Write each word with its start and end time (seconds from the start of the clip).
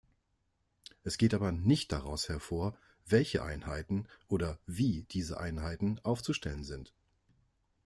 Es 1.03 1.19
geht 1.19 1.35
aber 1.35 1.51
nicht 1.51 1.91
daraus 1.91 2.27
hervor, 2.27 2.75
welche 3.05 3.43
Einheiten 3.43 4.07
oder 4.27 4.57
wie 4.65 5.03
diese 5.11 5.39
Einheiten 5.39 5.99
aufzustellen 6.01 6.63
sind. 6.63 6.91